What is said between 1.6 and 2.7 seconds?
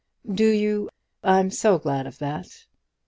glad of that."